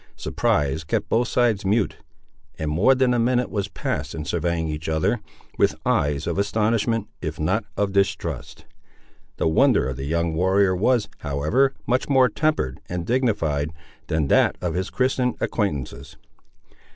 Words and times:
Surprise 0.15 0.83
kept 0.83 1.09
both 1.09 1.27
sides 1.27 1.63
mute, 1.63 1.97
and 2.57 2.71
more 2.71 2.95
than 2.95 3.13
a 3.13 3.19
minute 3.19 3.51
was 3.51 3.67
passed 3.67 4.15
in 4.15 4.25
surveying 4.25 4.67
each 4.67 4.89
other, 4.89 5.19
with 5.59 5.75
eyes 5.85 6.25
of 6.25 6.39
astonishment, 6.39 7.07
if 7.21 7.39
not 7.39 7.65
of 7.77 7.91
distrust. 7.91 8.65
The 9.37 9.47
wonder 9.47 9.87
of 9.87 9.97
the 9.97 10.05
young 10.05 10.33
warrior 10.33 10.75
was, 10.75 11.07
however, 11.19 11.75
much 11.85 12.09
more 12.09 12.29
tempered 12.29 12.79
and 12.89 13.05
dignified 13.05 13.69
than 14.07 14.27
that 14.29 14.57
of 14.59 14.73
his 14.73 14.89
Christian 14.89 15.35
acquaintances. 15.39 16.17